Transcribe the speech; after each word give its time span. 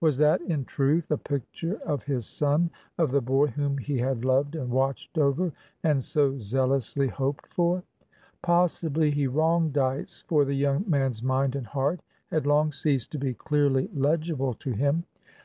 Was 0.00 0.18
that 0.18 0.40
in 0.40 0.64
truth 0.64 1.12
a 1.12 1.16
picture 1.16 1.76
of 1.86 2.02
his 2.02 2.26
son, 2.26 2.70
of 2.98 3.12
the 3.12 3.20
boy 3.20 3.46
whom 3.46 3.78
he 3.78 3.98
had 3.98 4.24
loved 4.24 4.56
and 4.56 4.68
watched 4.68 5.16
over 5.16 5.52
and 5.84 6.02
so 6.02 6.36
zealously 6.40 7.06
hoped 7.06 7.46
for? 7.46 7.84
Possibly 8.42 9.12
he 9.12 9.28
wronged 9.28 9.74
Dyce, 9.74 10.24
for 10.26 10.44
the 10.44 10.54
young 10.56 10.82
man's 10.88 11.22
mind 11.22 11.54
and 11.54 11.68
heart 11.68 12.00
had 12.32 12.48
long 12.48 12.72
ceased 12.72 13.12
to 13.12 13.18
be 13.18 13.32
clearly 13.32 13.88
legible 13.94 14.54
to 14.54 14.72
him. 14.72 15.04